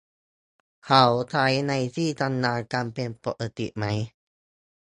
[0.85, 3.85] เขาใช้ในที่ทำงานกันเป็นปกติไหม